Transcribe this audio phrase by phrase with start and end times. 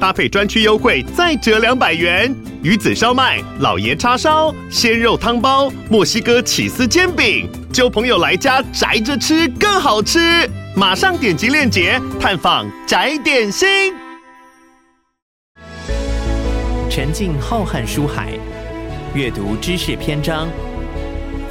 [0.00, 2.34] 搭配专区优惠再折两百元。
[2.62, 10.48] 鱼子烧麦、老爷叉烧、鲜肉汤包、墨西哥起司煎饼，揪朋友来家宅着吃更好吃。
[10.74, 13.94] 马上点击链接探访宅点心。
[16.90, 18.32] 沉浸浩瀚书海，
[19.14, 20.48] 阅读知识篇章。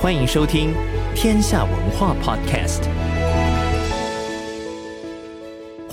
[0.01, 0.71] 欢迎收听
[1.15, 2.81] 《天下文化 Podcast》。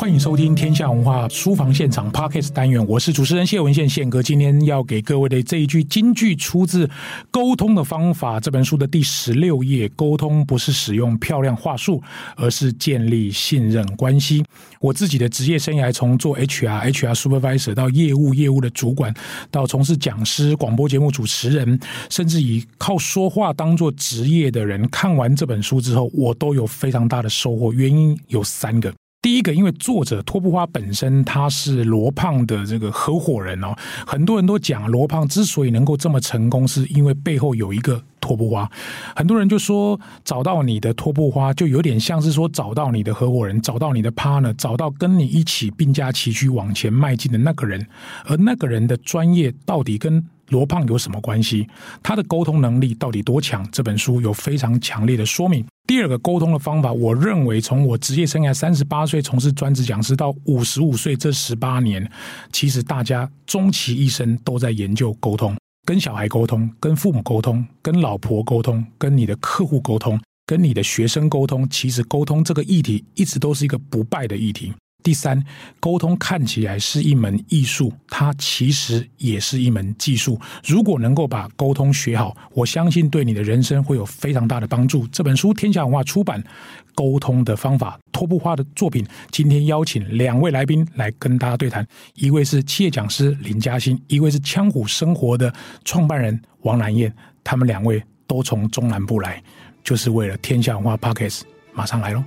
[0.03, 4.21] 欢迎收听天下文化书房现场 Podcast 单元，我是主持人谢文宪宪哥。
[4.21, 6.85] 今天要给各位的这一句金句，出自
[7.31, 9.89] 《沟通的方法》这本书的第十六页。
[9.91, 12.03] 沟通不是使用漂亮话术，
[12.35, 14.45] 而是建立信任关系。
[14.81, 19.15] 我自己的职业生涯，从做 HR、HR Supervisor 到业务、业务的主管，
[19.53, 21.79] 到从事讲师、广播节目主持人，
[22.11, 27.73] 甚至以靠说话当做职业的人，看完这本书之后，我都有非常大的收获。
[27.73, 28.93] 原因有三个。
[29.23, 33.73] 第一个，因为作者托布花本身他是罗胖的这个合伙人哦，
[34.05, 38.69] 很多人都讲罗胖之所以能够这么成功，是因为背后有一个托布花。
[39.15, 47.87] 很多人就说，找到你的托布花，就有点像是说找到你的合伙人，找到你的 partner，找到跟你一起并驾齐驱往前迈进的那个人。
[48.25, 51.67] 而那个人的专业到底跟罗胖有什么关系？
[52.03, 53.67] 他的沟通能力到底多强？
[53.71, 55.65] 这本书有非常强烈的说明。
[55.87, 62.09] 第二个沟通的方法，我认为从我职业生涯三十八岁从事专职讲师到五十五岁这十八年，
[62.53, 71.69] 其实大家终其一生都在研究沟通，跟小孩沟通，跟父母沟通，跟老婆沟通，跟你的客户沟通，跟你的学生沟通。
[71.69, 74.73] 其实沟通这个议题一直都是一个不败的议题。
[75.03, 75.43] 第三，
[75.81, 80.41] 沟通看起来是一门艺术，它其实也是一门技术。
[80.65, 85.07] 如果能够把沟通学好，我相信对你的人生会有非常大的帮助。
[85.09, 86.43] 这本书天下文化出版
[86.95, 89.07] 《沟通的方法》，托布花的作品。
[89.31, 95.53] 今天邀请两位来宾来跟大家对谈，一位是企业讲师林嘉欣，一位是羌虎生活的
[95.85, 97.13] 创办人王兰燕。
[97.45, 99.43] 他们两位都从中南部来，
[99.83, 101.43] 就是为了天下文化 Podcast。
[101.73, 102.23] 马上来喽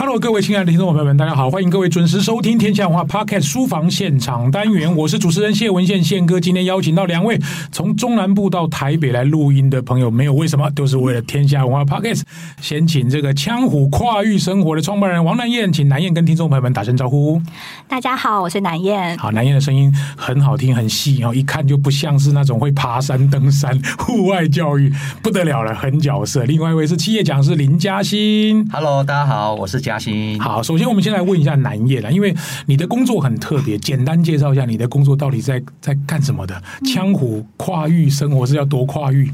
[0.00, 6.40] ！Hello，各位亲爱的听众朋友们，大家好，欢迎各位准时收听天下文化 Podcast 书房现场单元，我是主持人谢文宪宪哥。
[6.40, 7.38] 今天邀请到两位
[7.70, 12.22] 从中南部到台北来录音的朋友，没有为什么，都是为了天下文化 Podcast。
[12.62, 17.38] 先请这个羌虎跨域生活的创办人王南燕，请南燕跟听众朋友们打声招呼。
[17.86, 19.18] 大家好，我是南燕。
[19.18, 24.90] 好，南燕的声音很好听，很细，然后一看就不像是那种会爬山、登山、户外教育，
[25.22, 26.46] 不得了了，很角色。
[26.46, 28.66] 另外一位是企业讲师林嘉欣。
[28.72, 30.38] Hello，大家好，我是嘉。
[30.38, 32.34] 好，首先我们先来问一下南叶了，因为
[32.66, 36.62] 你的工作很特别，简单介绍一下你的工作到底在在干什么的？
[36.84, 39.32] 羌湖跨域生活是要多跨域？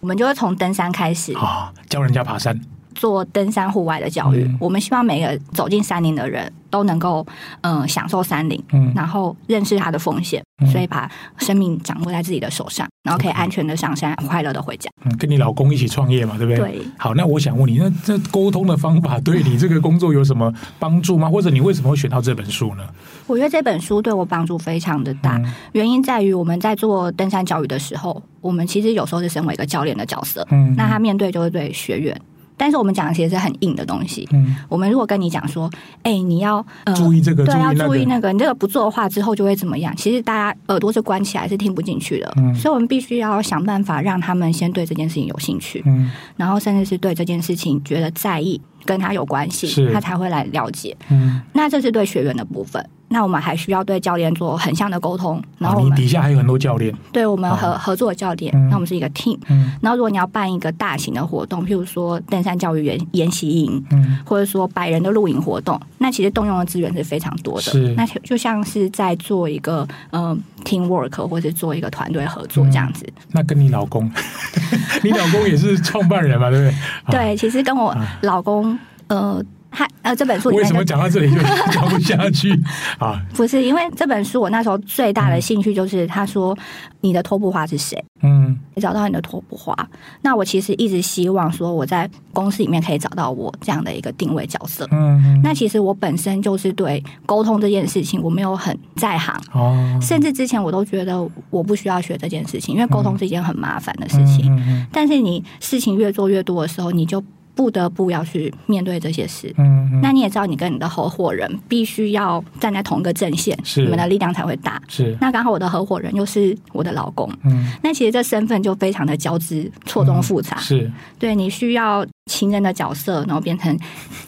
[0.00, 2.60] 我们就会从登山开始啊，教人家爬山，
[2.96, 4.42] 做登山户外的教育。
[4.44, 7.24] 嗯、我们希望每个走进山林的人都能够
[7.60, 10.42] 嗯、呃、享受山林，嗯，然后认识它的风险。
[10.72, 11.06] 所以把
[11.36, 14.88] 生命掌握在自己的手上，然后可以安全的上山，快乐的回家。
[15.04, 16.56] 嗯，跟你老公一起创业嘛，对不对？
[16.56, 16.82] 对。
[16.96, 21.28] 好，那我想问你，那这沟通的方法对你这个工作有什么帮助吗？
[21.28, 22.82] 或者你为什么会选到这本书呢？
[23.26, 32.18] 我觉得这本书对我帮助非常的大，嗯、原因在于我们在做登山教育的时候，我们其实有时候是身为一个教练的角色，嗯，那他面对就是对学员。
[32.56, 34.28] 但是我们讲的其实是很硬的东西。
[34.32, 35.70] 嗯，我们如果跟你讲说，
[36.02, 39.94] 哎、欸，你要、呃、注意这个，对，要注意那个，你这个不做的话，之后就会怎么样？
[39.96, 42.32] 其实大家耳朵是关起来，是听不进去的。
[42.38, 50.96] 嗯，所以我们必须要想办法让他们先对这件事情有兴趣，嗯，然后甚至是对这件事情觉得在意，跟他有关系，他才会来了解。
[51.10, 52.84] 嗯，那这是对学员的部分。
[53.08, 59.38] 那我们还需要对教练做横向的沟通，然后我们、哦、底下还有很多教练，对我们合、哦、合作的教练，那我们是一个 team。
[59.48, 67.62] 嗯，然后如果你要办一个大型的活动，譬如说登山教育研研习营，嗯，或者说百人的露营活动，那其实动用的资源是非常多的。
[67.62, 73.04] 是，那就像是在做一个嗯、呃、team work，或者做一个团队合作这样子。
[73.06, 74.10] 嗯、那跟你老公，
[75.04, 76.76] 你老公也是创办人嘛，对不
[77.12, 77.12] 对？
[77.12, 78.76] 对，其实跟我老公，
[79.06, 79.40] 呃。
[79.76, 81.38] 他呃，这本书为什么讲到这里就
[81.70, 82.58] 讲不下去
[82.98, 83.20] 啊？
[83.34, 86.56] 不是因为这本书，我那时候最大的兴趣就是他说
[87.02, 88.02] 你的托布花是谁？
[88.22, 89.76] 嗯，你找到你的托布花。
[90.22, 94.88] 那我其实一直希望说我在公司里面可以找到我这样的一个定位角色。
[94.92, 104.46] 嗯，那其实我本身就是对沟通这件事情我没有很在行哦，甚至之前我都觉得我不需要学这件事情，因为沟通是一件很麻烦的事情。
[104.56, 107.22] 嗯，但是你事情越做越多的时候，你就。
[107.56, 113.80] 不得不要去面对这些事，嗯，嗯，那你也知道，你跟你的合伙人必须要站在同一个阵线，是。
[113.82, 114.80] 你们的力量才会大。
[114.86, 120.56] 是，那刚好我的合伙人又是我的老公，嗯，那其实这身份就非常的交织，错综复杂。
[120.58, 122.06] 嗯、是，对，你需要。
[122.28, 123.78] 情人的角色，然后变成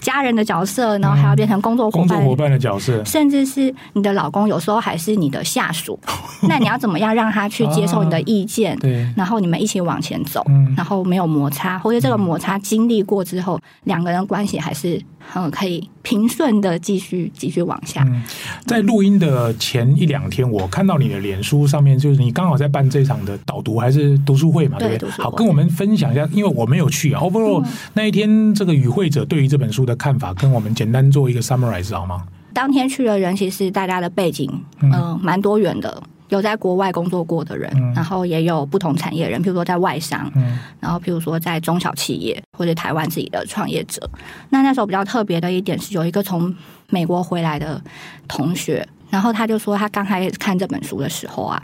[0.00, 5.98] 家人的角色，然后还要变成工作伙伴、工作伙伴的角色，甚至是你的老公，有时候还是你的下属。
[6.48, 8.72] 那你要怎么样让他去接受你的意见？
[8.74, 18.02] 啊、对，然后你们一起往前走，嗯、然后没有摩擦，或者这个摩擦经历过之后，两个人关系还是很可以平顺的继续继续往下。
[18.06, 18.22] 嗯、
[18.66, 24.78] 在录音的前一两天，我看到你的脸书上面，就是你刚好在办这场的导读还是读书会嘛？
[24.78, 25.10] 对不对？
[25.10, 27.20] 好，跟我们分享一下，因为我没有去啊。
[27.20, 32.24] Overall、嗯那一天，这个与会者对于这本书的看法，跟我们简单做一个 summarize 好吗？
[32.54, 34.50] 当天去的人，其实大家的背景，
[34.80, 44.08] 嗯、呃，蛮多元的，有在国外工作过的人，嗯、然后也有不同产业的人，譬如说在外商，嗯，然后譬如说在中小企业或者台湾自己的创业者。
[44.50, 46.54] 那那时候比较特别的一点是，有一个从
[46.90, 47.80] 美国回来的
[48.26, 51.62] 同学，然后他就说，他刚开始看这本书的时候啊，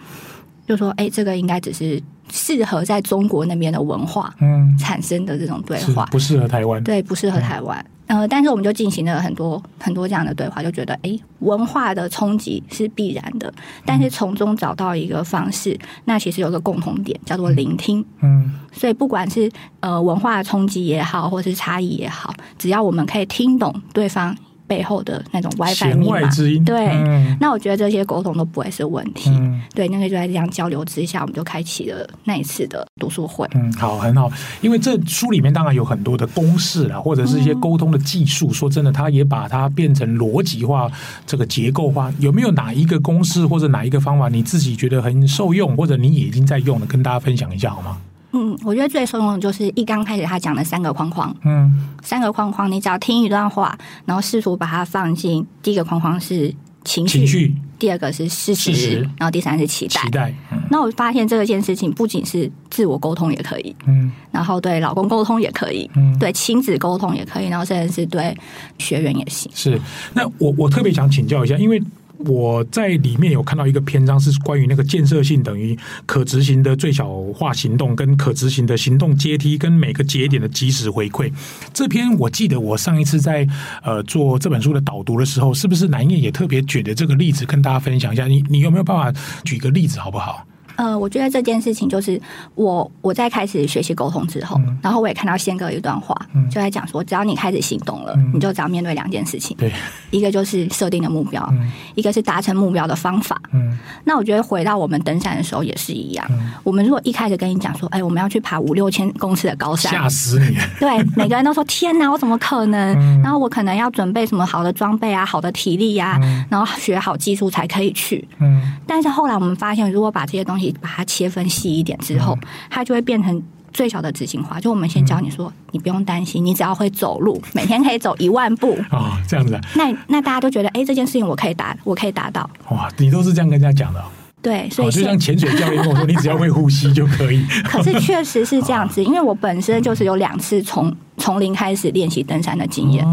[0.66, 2.02] 就说，哎，这个应该只是。
[2.32, 7.84] 适合在中国那边的文化，嗯，产生的这种对话，不适合台湾，对，不适合台湾。
[8.06, 13.52] 嗯、呃，但是我们就进行了很多很多这样的对话，就觉得，哎，文化的冲击是必然的，
[13.86, 18.04] 但是从中找到一个方式，嗯、那其实有个共同点，叫做聆听。
[18.20, 24.36] 嗯，所以不管是呃文化的冲击也好，或是差异也好，只要我们可以听懂对方。
[24.74, 26.18] 背后的那种 WiFi 密码，
[26.64, 29.30] 对，嗯、那我觉得这些沟通都不会是问题。
[29.30, 33.48] 嗯、对，那个就在这样交流之下，我们就开启了那一次的读书会。
[33.54, 34.28] 嗯，好，很好。
[34.62, 38.48] 因为这书里面当然有很多的公式啦，或者是一些沟通的技术。
[38.48, 40.90] 嗯、说真的，他也把它变成逻辑化、
[41.24, 42.12] 这个结构化。
[42.18, 47.98] 有没有哪一个公式或者哪一个方法，你自己觉得很受用，或者你已经在用了，跟大家分享一下好吗？
[48.34, 51.34] 嗯，我觉得最受用的就是一刚开始他讲的三个框框。
[51.44, 51.72] 嗯，
[52.02, 56.52] 三个框框，你只要听一段话，然后试图把它放进第一个框框是
[56.82, 60.02] 情绪，情绪第二个是事实，事实然后第三是期待。
[60.02, 60.34] 期待。
[60.50, 68.36] 嗯，那我发现这件事情不仅是自我沟通也可以，嗯，然后对老公沟通也可以，嗯，对亲子沟通也可以，然后甚至是对
[68.78, 69.48] 学员也行。
[69.54, 69.80] 是，
[70.12, 71.80] 那我我特别想请教一下，因为。
[72.18, 75.76] 我在里面有看到一个篇章，是关于那个建设性等于
[76.06, 81.32] 可执行的最小化行动，跟可执行的行动阶梯，跟每个节点的及时回馈。
[81.72, 83.46] 这篇我记得我上一次在
[83.82, 88.26] 呃做这本书的导读的时候，是不是南燕也特别举的这个例子跟大家分享一下？
[88.26, 90.46] 你你有没有办法举个例子好不好？
[90.76, 92.20] 呃，我觉得这件事情就是
[92.54, 99.72] 我我在开始学习沟通之后，嗯、然后我也看到宪哥一段话，嗯、就在讲说，只要你开始行动了，嗯、你就只要面对两件事情，对，
[100.10, 103.40] 一个就是设定的目标，嗯、一个是达成目标的方法。
[103.52, 110.56] 嗯，那我觉得回到我们登山的时候也是一样，嗯、我们如果一开始跟你讲说，哎，我们要去爬五六千公尺的高山，吓死你！
[110.80, 112.94] 对，每个人都说天哪，我怎么可能？
[112.98, 116.18] 嗯、然后我可能要准备什么好的装备啊，好的体力呀、
[116.48, 118.26] 然后学好技术才可以去。
[118.40, 121.44] 嗯，但是后来我们发现，如果把这些东西把它切分。
[121.48, 122.36] 细一点之后，
[122.68, 123.40] 它就会变成
[123.72, 124.58] 最小的执行化。
[124.58, 129.56] 就我们先教你说，你不用担心，你只要会走路， 每天可以走一万步啊，这样子。
[129.74, 132.48] 那那大家都觉得，哎，这件事情我可以达，我可以达到。
[132.70, 134.02] 哇，你都是这样跟人家讲的。
[134.42, 137.44] 对，所以就像潜水教练跟我说，你只要会呼吸就可以。
[137.64, 143.06] 可是确实是这样子， 因为我本身就是有两次从从零开始练习登山的经验。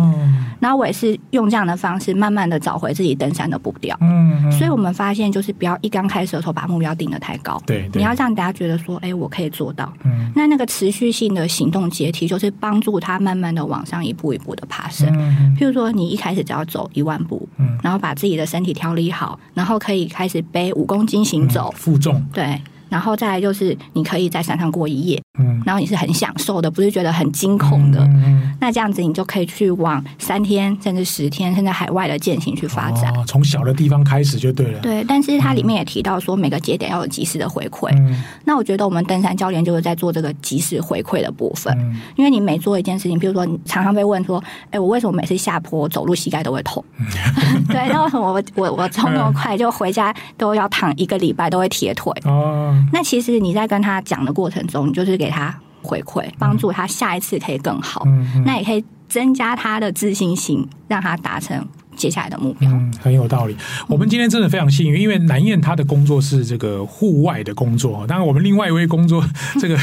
[0.62, 3.98] 然后我也是用这样的方式，慢慢的找回自己登山的步调。
[4.00, 7.62] 嗯，嗯，所以我们发现，就是不要一刚开始的时候把目标定得太高。
[7.66, 9.92] 对，对，你要让大家觉得说，哎，我可以做到。
[10.04, 15.10] 嗯，那那个持续性的行动阶梯，就是帮助他慢慢的往上一步一步的爬升。
[15.12, 22.62] 嗯，嗯，譬如说，你一开始只要走一万步，嗯，然后把自己的身体调理好，然后可以开始背五公斤行走，负重，对。
[22.90, 33.10] 然后再来就是，你可以在山上过一夜，嗯，然后你是很享受的，不是觉得很惊恐的，嗯嗯、那这样子你就可以去往三天甚至十天甚至海外的践行去发展。
[33.16, 34.80] 哦，从小的地方开始就对了。
[34.82, 37.90] 对，但是它里面也提到说，每个节点要有及时的回馈。
[37.98, 46.84] 嗯，那我觉得我们登山教练就是在做这个及时回馈的部分，嗯、因为你每做一件事情，比如说你常常被问说，哎，我为什么每次下坡走路膝盖都会痛？
[47.00, 47.06] 嗯、
[47.70, 52.12] 对，那为什么我我我冲那么快，就回家都要躺一个礼拜都会铁腿？
[52.26, 53.52] 哦，那其实你。
[53.52, 58.06] 在跟他讲的过程中，你就是给他回馈，帮助他下一次可以更好。
[58.46, 61.66] 那也可以增加他的自信心，让他达成。
[62.02, 63.56] 接下来的目标，嗯，很有道理。
[63.88, 68.08] 我们今天真的非常幸运，因为南燕她的工作是这个户外的工作。
[68.08, 69.24] 当然，我们另外一位工作，
[69.62, 69.78] 这个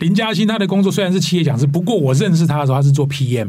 [0.00, 3.48] 林嘉欣，她的工作虽然是企业讲师，不过我认识他的时候，他是做 PM，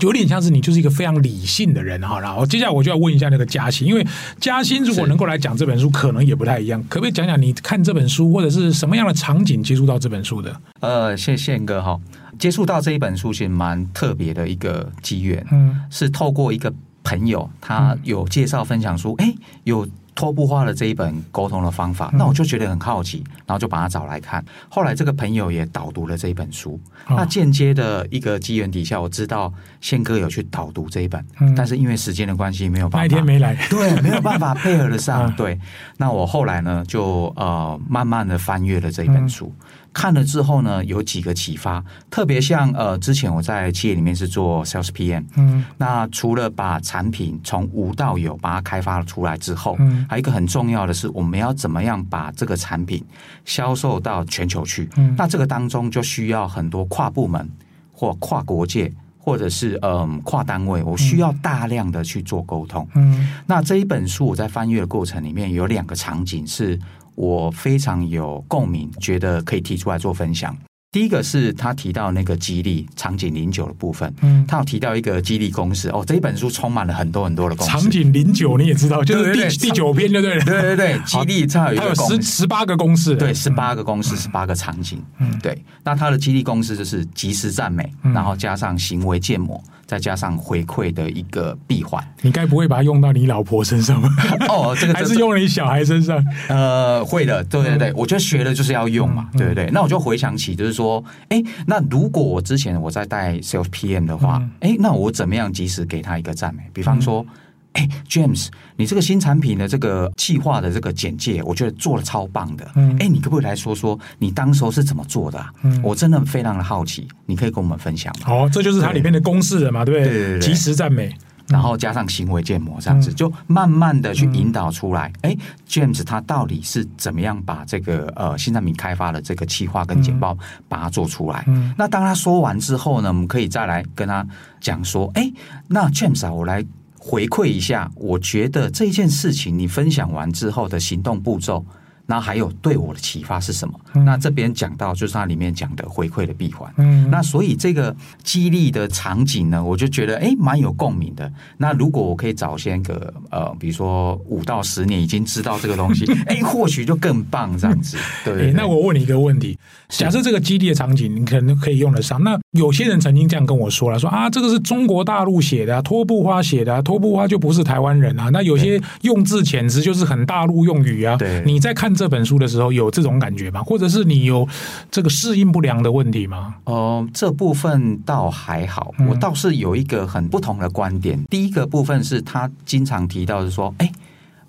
[0.00, 2.20] 有点像是你就是一个非常理性的人哈。
[2.20, 4.06] 然后接下来我就要问一下那个嘉欣，因为
[4.38, 6.84] 嘉欣如果能够来讲这本书，可能也不太一样。
[6.90, 10.54] 可不可以讲讲你看这本书，或者是什么样的场景接触到这本书的？
[10.80, 11.98] 呃，谢谢宪哥哈，
[12.38, 16.70] 接触到这一本书其实蛮特别的一个机缘，嗯，是透过一个。
[17.02, 24.44] 朋友他有介绍分享说，哎、欸，有托布画的这一本沟通的方法，那我就觉得很好奇，然后就把它找来看。
[24.68, 26.78] 后来这个朋友也导读了这一本书，
[27.08, 31.24] 那间接的一个机缘底下，我知道宪哥有去导读这一本，
[31.56, 35.32] 但是因为时间的关系没有办法，那一天没来， 对，没有办法配合得上。
[35.34, 35.58] 对，
[35.96, 39.50] 那我后来呢，就呃慢慢的翻阅了这一本书。
[39.92, 53.04] 看了之后呢，有几个启发，特别像呃，之前我在企业里面是做 sales PM，嗯，那除了把产品从无到有把它开发出来之后，嗯，还有一个很重要的是，我们要怎么样把这个产品
[53.44, 54.88] 销售到全球去？
[54.96, 57.46] 嗯，那这个当中就需要很多跨部门
[57.92, 62.88] 或跨国界，或者是嗯、呃、跨单位，我需要大量的去做沟通。
[62.94, 66.78] 嗯，那这一本书我在翻阅的过程里面有两个场景是。
[67.14, 70.56] 我非常有共鸣，觉得可以提出来做分享。
[70.92, 77.72] 第一个是他提到那个激励场景零九的部分，嗯，他有提到一个激励公式哦，这一本书充满了很多很多的公式。
[77.72, 80.38] 场景零九你也知道，就是第第九篇，对不对？
[80.44, 85.64] 对对对， 激励它有一个公式，十十八个公式，对，十八个公式，十八个场景，嗯，对。
[85.82, 89.58] 那他的激励公式就是及时赞美，然后加上行为建模。
[89.84, 94.08] 再加上回馈的一个闭环，你该不会把它用到你老婆身上吧？
[94.48, 96.24] 哦，这个 还是用你小孩身上？
[96.48, 99.70] 呃，会的，对对对，嗯、我觉得学的就是要用嘛，嗯、对不对，对？
[99.70, 100.81] 那我就回想起，就是说，
[101.28, 106.62] 哎，那如果我之前我在带 Sales PM 的话，哎、嗯，那我怎么样及时给他一个赞美？
[106.72, 107.22] 比方说。
[107.28, 107.34] 嗯
[107.74, 112.70] 哎，James，你这个新产品的这个企划的这个简介，我觉得做的超棒的。
[112.74, 115.50] 嗯，哎，你可不可以来说说你当时候是怎么做的啊？
[115.62, 118.26] 嗯，我真的非常的好奇，你可以跟我们分享吗？
[118.30, 120.06] 哦，这就是它里面的公式了嘛，对不对？
[120.06, 121.16] 对对对，即时赞美，
[121.52, 125.12] 然后加上行为建模，这样子就慢慢的去引导出来。
[125.20, 125.36] 哎
[125.68, 130.36] ，James 他到底是怎么样把这个呃新产品开发的这个企划跟简报
[130.68, 131.44] 把它做出来？
[131.46, 134.26] 嗯，那当他说完之后呢，我们可以再来跟他
[134.60, 135.30] 讲说，哎，
[135.68, 136.64] 那 James 啊，我来。
[137.04, 141.66] 回馈一下，我觉得这件事情你分享完之后的行动步骤。
[142.06, 143.78] 然后还有对我的启发是什么？
[143.94, 146.72] 嗯、那这边讲到就是它里面讲的回馈的闭环。
[146.76, 151.30] 嗯，那所以这个激励的场景呢，我就觉得哎，蛮有共鸣的。
[151.56, 157.96] 那如果我可以早先个呃，比如说五到十年已经知道这个东西， 哎，或许就更棒这样子。
[158.24, 168.28] 对，对，对，那我问你一个问题：假设这个激励的场景你可能可以用得上，那有些人曾经这样跟我说了，说啊，这个是中国大陆写的，托布花写的，托布花就不是台湾人啊。
[168.32, 171.16] 那有些用字简直就是很大陆用语啊。
[171.16, 173.62] 对，你在看这本书的时候有这种感觉吗？
[173.62, 174.46] 或者是你有
[174.90, 176.56] 这个适应不良的问题吗？
[176.64, 181.18] 哦、呃，这部分倒还好，我倒是有一个很不同的观点。
[181.18, 183.90] 嗯、第一个部分是他经常提到的说，哎，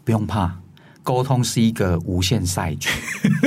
[0.04, 0.63] 不用怕。
[1.04, 2.90] 沟通是一个无限赛局，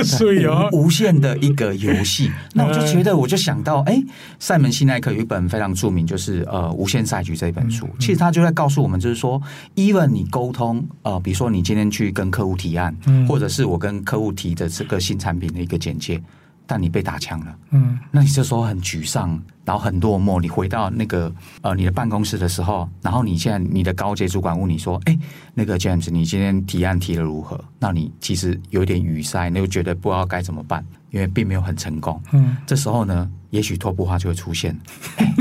[0.04, 2.30] 所以啊，无限的一个游戏。
[2.54, 4.00] 那我就觉得，我就想到，哎，
[4.38, 7.88] 塞门西奈克有一本非常著名，就是呃《无限赛局》这一本书。
[7.98, 9.40] 其实他就在告诉我们，就是说
[9.75, 12.94] ，even 你沟通，呃，比如说你今天去跟客户提案，
[13.26, 16.20] 或者是我跟客户提的这个新产品的一个简介。
[16.66, 20.40] 但你被打枪了，嗯，那你这时候很沮丧，然后很落寞。
[20.40, 25.16] 你回到那个呃你的办公室的时候，然后你现在你的高阶主管问你说：“哎，
[25.54, 32.20] 那个 James，你今天提案提的如何？”那你其实有点语塞，你又觉得不知道该怎么办，因为并没有很成功。
[32.32, 34.76] 嗯，这时候呢，也许托布花就会出现。
[35.16, 35.32] 哎，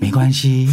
[0.00, 0.68] 没关系，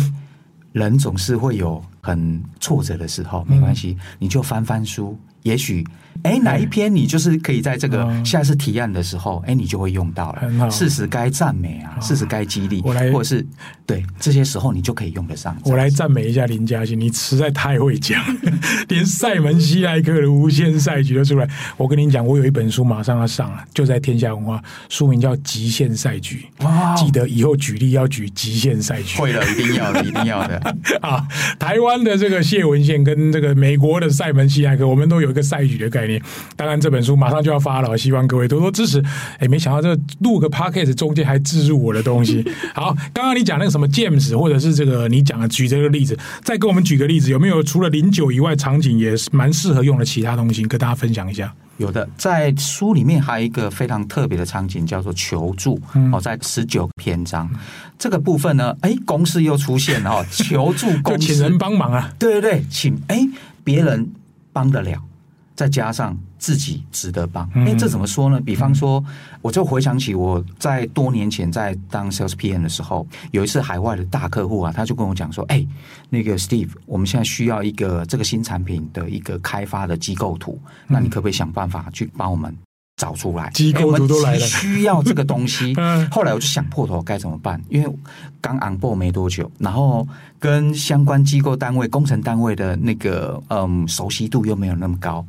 [0.71, 5.17] 人总是会有很挫折的时候，没关系，你就翻翻书。
[5.43, 5.87] 也许，
[6.23, 10.69] 哎，哪一篇你就是可以在这个下次提案的时候，哎，你就会用到了。
[10.69, 13.47] 事实该赞美啊，事实该激励，我来，或者是
[13.85, 15.55] 对这些时候你就可以用得上。
[15.63, 18.21] 我来赞美一下林嘉欣，你实在太会讲，
[18.89, 21.49] 连塞门西莱克的无限赛局都出来。
[21.77, 26.45] 我跟你讲，我有一本书马上要上了，就在天下文化，书名叫《极限赛局》。
[26.65, 29.17] 哇，记得以后举例要举极限赛局。
[29.17, 30.75] 会了，一定要的，一定要的。
[30.99, 31.25] 啊，
[31.57, 35.29] 台湾的这个谢文宪跟这个美国的塞门西亚克，我们都有。
[35.29, 36.19] 一个赛局的概念。
[36.55, 38.99] 当然，这本书马上就要发了，希望各位多多支持。
[39.37, 42.43] 哎，没想到这录个 podcast 中间还置入我的东西。
[42.73, 51.53] 好，刚刚你讲那个什么 James，或者是这个你讲的举这个例子，再给我们举个例子，有没有除了零九以外，场景也蛮适合用的其他东西，跟大家分享一下？
[51.79, 55.79] 有的，在书里面还有一个非常特别的场景，叫做求助。
[55.95, 57.49] 嗯、哦，在十九篇章
[57.97, 62.13] 这个部分呢，哎，公司又出现了，哦求助 公司，请人帮忙啊！
[62.19, 63.25] 对对对，请哎，
[63.63, 64.11] 别人
[64.51, 65.01] 帮得了。
[65.59, 68.39] 再加上自己值得帮，哎，这怎么说呢？
[68.39, 69.03] 比方说，
[69.41, 75.67] 我就回想起我在多年前在当 sales PM 的时候，有一次海外的大客户啊，他就跟我讲说：“哎，
[76.09, 82.55] 那个 Steve，我们现在需要一个这个新产品的一个开发的机构图，那你可不可以想办法去帮我们
[82.95, 83.49] 找出来？
[83.49, 85.75] 机构图都来了，需要这个东西。
[86.09, 87.95] 后来我就想破头该怎么办，因为
[88.39, 90.07] 刚 on board 没多久，然后
[90.39, 95.25] 跟相关机构单位、工程单位的那个嗯熟悉度又没有那么高。”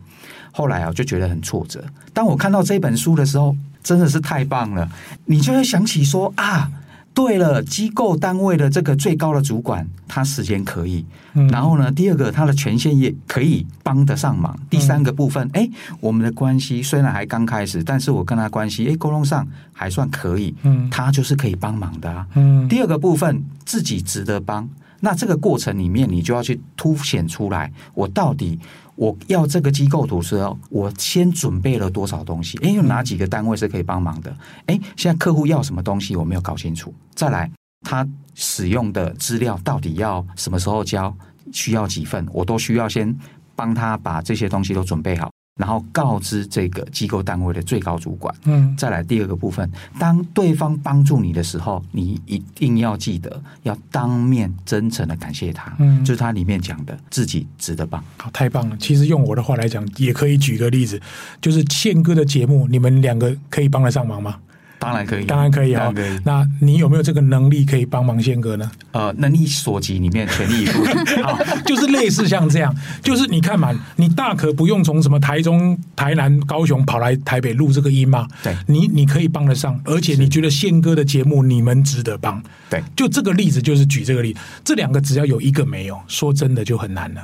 [0.53, 1.85] 后来啊，就觉得很挫折。
[2.13, 4.89] 当我看到这本书的时候，真的是太棒了。
[5.27, 6.71] 你就会想起说啊，
[7.15, 11.05] 对了，机构单位的这个最高的主管，他时间可以。
[11.35, 14.59] 嗯、然后呢，第二个，他的权限也可以帮得上忙。
[14.69, 20.55] 第三个部分，哎、嗯，我们的关系虽然还刚开始，但是我跟他关系，哎，沟通上还算可以。
[20.63, 22.27] 嗯，他就是可以帮忙的啊。
[22.35, 24.69] 嗯，第二个部分，自己值得帮。
[25.01, 28.59] 那这个过程里面，你就要去凸显出来，我到底。
[28.97, 32.59] 我要这个机构图时候，我先准备了多少东西？
[32.59, 34.37] 哎，有哪几个单位是可以帮忙的？
[34.67, 36.93] 哎，现在客户要什么东西，我没有搞清楚。
[37.15, 41.17] 再来，他使用的资料到底要什么时候交？
[41.51, 42.27] 需要几份？
[42.31, 43.17] 我都需要先
[43.57, 45.31] 帮他把这些东西都准备好。
[45.61, 48.35] 然后告知这个机构单位的最高主管。
[48.45, 55.71] 嗯，再来第二个部分，当对方帮助你的时候，你一定要记得要当面真诚的感谢他。
[55.79, 58.03] 嗯，就是他里面讲的自己值得帮。
[58.17, 58.77] 好，太棒了！
[58.79, 60.99] 其实用我的话来讲，也可以举个例子，
[61.43, 64.39] 就是宪哥的节目，你们两个可以帮得上忙吗？
[64.81, 65.95] 当然可以，当然可以啊、哦！
[66.25, 68.69] 那你有没有这个能力可以帮忙宪哥呢？
[68.93, 70.83] 呃，能力所及里面全力以赴。
[71.23, 78.27] 好，就是类似像这样，就是你看嘛，你大可不用从什么台中、台南、高雄跑来台北录这个音嘛。
[78.43, 82.43] 对，你你可以帮得上，而且你觉得宪哥的节目你们值得帮。
[82.71, 87.21] 对，就这个例子就是举这个例子，这两个只要有一个没有，说真的就很难了。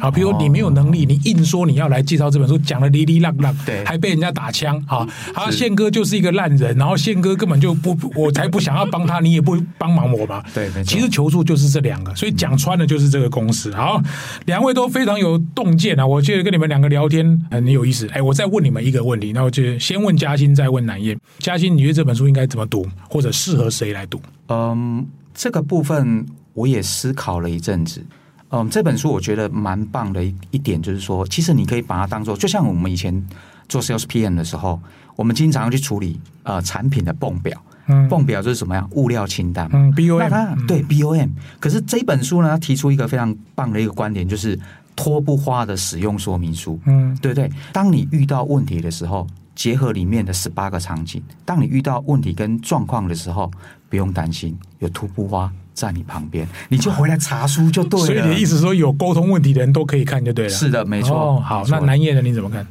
[0.00, 4.80] 好，比如你没有能力，你硬说你要来介绍这本书，讲的哩哩浪浪，对，还被人家打枪。
[4.86, 10.42] 好，好，宪哥就是一个烂人，然后宪哥根本就不，我才不想要帮他，你也不帮忙我嘛。
[10.54, 13.74] 对，其实求助就是这两个，所以讲穿了就是这个公司。
[13.74, 14.00] 好，
[14.46, 18.06] 两位都非常有洞见啊，我觉得跟你们两个聊天很有意思。
[18.12, 21.18] 哎，我再问你们一个问题，那我就先问嘉欣，再问南燕。
[21.38, 24.20] 嘉欣，你觉得这本书应该怎么读，或者适合谁来读？
[24.48, 26.24] 嗯，这个部分
[26.54, 28.04] 我也思考了一阵子。
[28.50, 33.26] 嗯，这本书我觉得蛮棒的一一点就是说，其实你可以把它当做，就像我们以前
[33.68, 34.80] 做 sales PM 的时候，
[35.16, 38.86] 我们经常去处理呃产品的泵表，嗯，泵表就是什么呀？
[38.92, 41.28] 物料清单，嗯，BOM，那它对 BOM，
[41.60, 44.58] 可是这本书呢，它提出一个非常棒的一个观点，就是
[44.96, 47.50] 脱不花的使用说明书，嗯，对不对？
[47.72, 53.50] 当你遇到问题的时候，结合里面的十八个场景，当你遇到问题跟状况的时候，
[53.90, 55.52] 不用担心，有脱不花。
[55.78, 58.06] 在你旁边，你就回来查书就对了。
[58.06, 60.50] 所以你的意思说，有沟通问题的人都可以看就对了。
[60.50, 61.16] 是的，没错。
[61.16, 62.66] 哦、好，那南叶的你怎么看？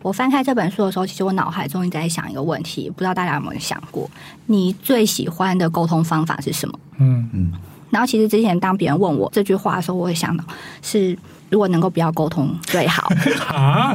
[0.00, 4.08] 我翻开这本书的时候，其实我脑海中一直在想一个问题，不知道大家有没有想过，
[4.46, 6.78] 你最喜欢的沟通方法是什么？
[6.98, 7.52] 嗯嗯。
[7.90, 10.44] 然后，其实之前当别人问我这句话的时候，我会想到
[10.80, 11.16] 是
[11.50, 13.10] 如果能够不要沟通最好
[13.48, 13.92] 啊。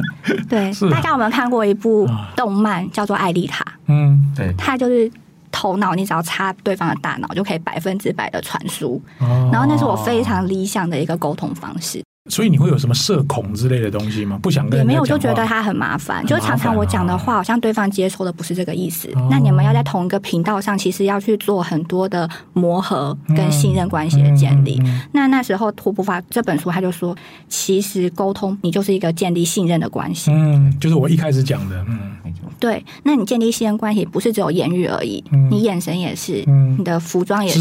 [0.48, 3.64] 对，啊、大家有没有看过一部动漫叫做《艾丽塔》？
[3.86, 5.10] 嗯，对，它就是。
[5.52, 9.00] 头脑，你只要插对方的大脑，就可以百分之百的传输。
[9.20, 12.02] 哦、然后，那是我非常理想的一个沟通方式。
[12.30, 14.38] 所以你会有什么社恐之类的东西吗？
[14.40, 16.24] 不想跟也没有，就觉得他很麻烦。
[16.24, 19.10] 就常常我讲的话，好像对方接受的不是这个意思。
[19.28, 24.80] 那你们要在同一个频道上，其实要去做很多的磨合跟信任关系的建立。
[25.10, 27.16] 那那时候脱不发这本书，他就说，
[27.48, 30.30] 其实沟通你就是一个建立信任的关系。
[30.30, 31.84] 嗯，就是我一开始讲的。
[31.88, 32.42] 嗯，没错。
[32.62, 36.44] 对，那你建立信任关系不是只有言语而已，你眼神也是，
[36.78, 37.60] 你的服装也是，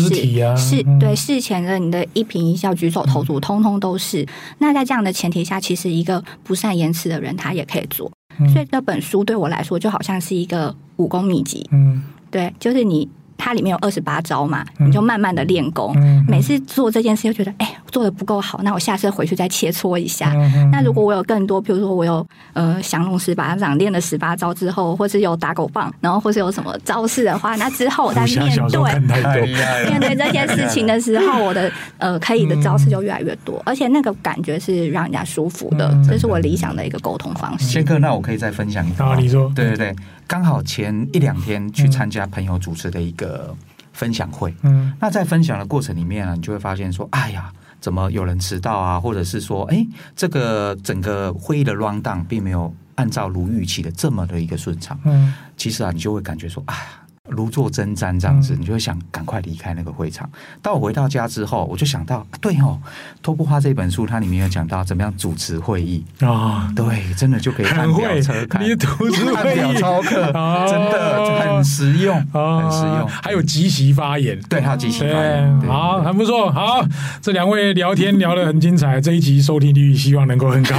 [0.55, 4.23] 是对事前的你的一颦一笑、举手投足，通通都是。
[4.59, 8.11] 那在这样的前提下，其实一个不善言辞的人，他也可以做。
[8.39, 11.67] 嗯、所以这本书对我来说，就好像是一个武功秘籍。
[11.71, 13.09] 嗯，对，就是你
[13.43, 15.95] 它里面有二十八招嘛，你就慢慢的练功。
[16.27, 20.31] 每次做这件事，就觉得哎，做的不够好，那我下次回去再切磋一下。
[20.71, 29.45] 那如果我有更多，比如说我有呃降龙十八掌练了十八招之后，或是有打狗棒，然后或是有什么招式的话，那之后 我在面对
[29.89, 37.65] 面对这件事情的时候，我的呃可以的招式就越来越多，而且那个感觉是让人家舒服的，这是我理想的一个沟通方式。
[37.65, 39.03] 宪哥，那我可以再分享一个。
[39.03, 39.95] 啊，你说，对对对，
[40.31, 43.53] 刚好前一两天去参加朋友主持的一个
[43.91, 57.00] 分享会，嗯，那在分享的过程里面啊，你就会发现说，哎呀，怎么有人迟到啊，或者是说，哎，这个整个会议的 rundown 并没有按照如预期的这么的一个顺畅，嗯，其实啊，你就会感觉说，哎呀。
[57.29, 60.27] 如坐针毡这样子，你就会想赶快离开那个会场。
[60.61, 62.79] 当我回到家之后，我就想到，啊、对哦，
[63.21, 73.07] 《托布花》这本书它里面有讲到怎么样主持会议啊、哦，对，真的就可以按表车开，你主持 会议真的很实用，很实用。
[73.07, 76.51] 还有即席发言，对，还有即席发言，好，很不错。
[76.51, 76.83] 好，
[77.21, 80.75] 这两位聊天聊得很精彩，这一集收听率希望能够很高。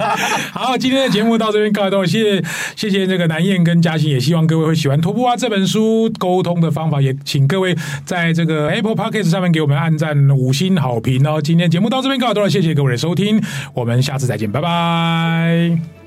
[0.52, 2.44] 好，今天的节目到这边告一段落，谢谢
[2.76, 5.81] 谢谢这个南燕跟嘉欣，也希望各位会喜欢《托布花》这本书。
[6.18, 11.40] 沟通的方法，也请各位在这个 Apple Podcast 上面给我们按赞五星好评哦。
[11.40, 13.42] 今天节目到这边告一段落，谢谢各位的收听，
[13.74, 16.01] 我们下次再见，拜拜。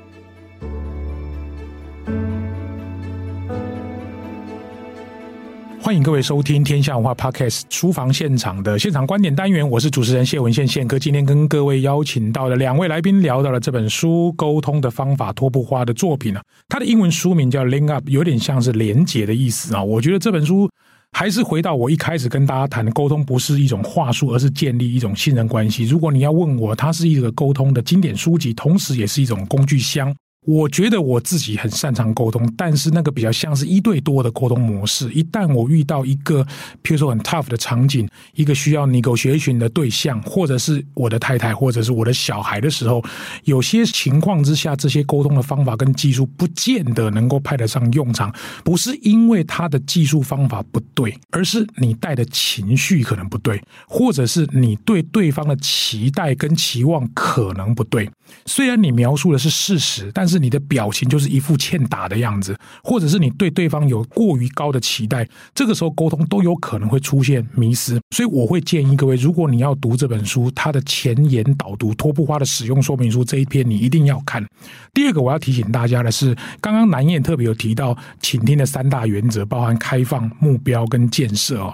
[5.85, 10.97] 欢迎各位收听天下文化 Podcast 书房现场的现场观点单元，我是主持人谢文宪宪哥。
[10.97, 19.83] 今天跟各位邀请到的两位来宾聊到了这本书《沟通的方法》托布花的作品啊，它的英文书名叫 Link Up，有点像是连结的意思啊。
[19.83, 20.67] 我觉得这本书
[21.11, 25.83] 还是回到我一开始跟大家谈沟通，不是一种话术，而是建立一种信任关系。
[25.83, 30.11] 如果你要问我，它是一个沟通的经典书籍，同时也是一种工具箱。
[30.45, 35.11] 我觉得我自己很擅长沟通，但是那个比较像是一对多的沟通模式。
[35.11, 36.43] 一旦我遇到一个，
[36.83, 43.03] 譬如说很 tough 的场景，一个需要 negotiation 的对象，或者是我的太太，或者是我的小孩的时候，
[43.45, 48.31] 有些情况之下，这些沟通的方法跟技术不见得能够派得上用场。
[48.63, 58.07] 不是因为他的技术方法不对，而是你带的情绪可能不对，或者是你对对方的期待跟期望可能不对。
[58.45, 60.34] 虽然你描述的是事实，但是。
[60.35, 67.97] 是你的表情就是一副欠打的样子，或者是你对对方有过于高的期待，这个时候沟通都有可能会出现迷失。
[68.13, 74.45] 所以我会建议各位，如果你要读这本书，它的前言导读托布花的使用说明书这一篇你一定要看。
[74.93, 81.73] 第二个我要提醒大家的是，刚刚南燕特别有提到倾听的三大原则，包含开放、目标跟建设哦。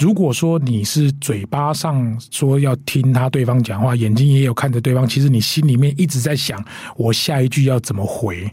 [0.00, 6.58] 如果说你是嘴巴上说要听他对方讲话，眼睛也有看着对方，其实你心里面一直在想，
[6.96, 8.50] 我下一句要怎么回？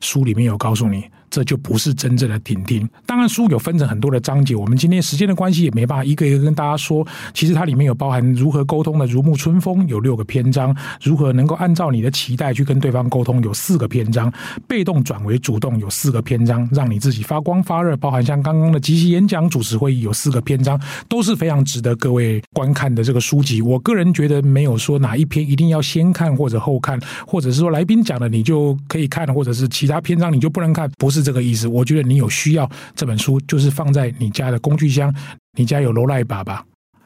[0.00, 1.04] 书里面有告诉你。
[1.30, 2.88] 这就不是真正的倾听。
[3.04, 7.06] 当然，书有分成很多的章节，我们今天时间的关系也没办法一个一个跟大家说。
[7.34, 14.30] 其实它里面有包含如何沟通的如沐春风，有六个篇章；如何能够按照你的期待去跟对方沟通，有四个篇章；
[14.68, 23.60] 被动转为主动，有四个篇章；让你自己发光发热，包含像刚刚的即席演讲、主持会议，有四个篇章，都是非常值得各位观看的这个书籍。
[23.60, 31.15] 我个人觉得没有说哪一篇一定要先看或者后看，或者是说来宾讲的你就可以看，或者是其他篇章你就不能看，不是。
[31.16, 35.14] 是这个意思，我觉得你有需要这本书，就是放在你家的工具箱。
[35.56, 36.62] 你家有罗赖爸爸，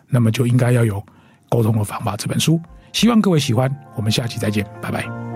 [0.09, 1.01] 那么就应该要有
[1.49, 2.61] 沟通的方法这本书。
[2.93, 5.30] 希望各位喜欢，我们下期再见，拜拜。